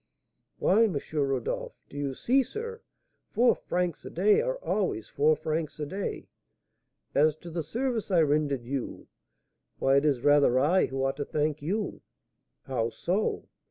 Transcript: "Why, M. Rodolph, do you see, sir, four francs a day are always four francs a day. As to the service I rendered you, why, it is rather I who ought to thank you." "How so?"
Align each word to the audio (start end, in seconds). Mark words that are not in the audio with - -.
"Why, 0.57 0.85
M. 0.85 0.97
Rodolph, 1.13 1.75
do 1.87 1.95
you 1.95 2.15
see, 2.15 2.41
sir, 2.41 2.81
four 3.29 3.53
francs 3.53 4.03
a 4.03 4.09
day 4.09 4.41
are 4.41 4.55
always 4.57 5.07
four 5.09 5.35
francs 5.35 5.79
a 5.79 5.85
day. 5.85 6.27
As 7.13 7.35
to 7.35 7.51
the 7.51 7.61
service 7.61 8.09
I 8.09 8.23
rendered 8.23 8.63
you, 8.65 9.09
why, 9.77 9.97
it 9.97 10.05
is 10.05 10.21
rather 10.21 10.57
I 10.57 10.87
who 10.87 11.03
ought 11.03 11.17
to 11.17 11.25
thank 11.25 11.61
you." 11.61 12.01
"How 12.63 12.89
so?" 12.89 13.47